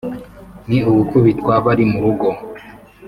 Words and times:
ni 0.67 0.77
ugukubitwa 0.89 1.53
bari 1.65 1.83
mu 1.91 1.99
rugo 2.03 2.27